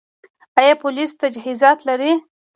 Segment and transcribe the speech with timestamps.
[0.59, 2.11] آیا پولیس تجهیزات لري؟